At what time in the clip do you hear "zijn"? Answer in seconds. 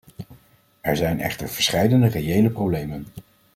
0.95-1.19